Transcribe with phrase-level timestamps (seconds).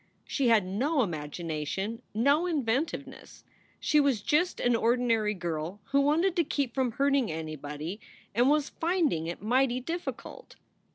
[0.25, 3.43] She had no imagination, no inventiveness.
[3.79, 7.99] She was just an ordinary girl who wanted to keep from hurt ing anybody
[8.33, 10.55] and was finding it mighty difficult.